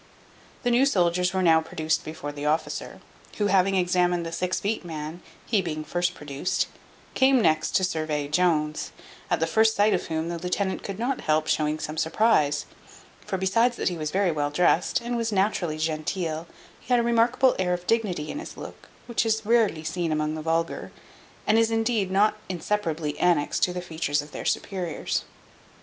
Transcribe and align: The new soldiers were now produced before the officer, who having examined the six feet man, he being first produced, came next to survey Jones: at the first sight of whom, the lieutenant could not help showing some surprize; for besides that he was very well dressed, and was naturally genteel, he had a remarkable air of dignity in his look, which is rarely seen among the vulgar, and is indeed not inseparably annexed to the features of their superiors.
The 0.63 0.71
new 0.71 0.87
soldiers 0.87 1.31
were 1.31 1.43
now 1.43 1.61
produced 1.61 2.03
before 2.03 2.31
the 2.31 2.47
officer, 2.47 3.01
who 3.37 3.45
having 3.53 3.75
examined 3.75 4.25
the 4.25 4.31
six 4.31 4.59
feet 4.59 4.83
man, 4.83 5.21
he 5.45 5.61
being 5.61 5.83
first 5.83 6.15
produced, 6.15 6.65
came 7.13 7.39
next 7.39 7.75
to 7.75 7.83
survey 7.83 8.27
Jones: 8.27 8.91
at 9.29 9.39
the 9.39 9.45
first 9.45 9.75
sight 9.75 9.93
of 9.93 10.07
whom, 10.07 10.27
the 10.29 10.39
lieutenant 10.39 10.81
could 10.81 10.97
not 10.97 11.21
help 11.21 11.45
showing 11.45 11.77
some 11.77 11.97
surprize; 11.97 12.65
for 13.27 13.37
besides 13.37 13.75
that 13.77 13.89
he 13.89 13.97
was 13.99 14.09
very 14.09 14.31
well 14.31 14.49
dressed, 14.49 15.01
and 15.01 15.17
was 15.17 15.31
naturally 15.31 15.77
genteel, 15.77 16.47
he 16.79 16.87
had 16.91 16.99
a 16.99 17.03
remarkable 17.03 17.55
air 17.59 17.71
of 17.75 17.85
dignity 17.85 18.31
in 18.31 18.39
his 18.39 18.57
look, 18.57 18.89
which 19.05 19.23
is 19.23 19.45
rarely 19.45 19.83
seen 19.83 20.11
among 20.11 20.33
the 20.33 20.41
vulgar, 20.41 20.91
and 21.45 21.59
is 21.59 21.69
indeed 21.69 22.09
not 22.09 22.37
inseparably 22.49 23.19
annexed 23.19 23.61
to 23.61 23.71
the 23.71 23.81
features 23.83 24.23
of 24.23 24.31
their 24.31 24.45
superiors. 24.45 25.25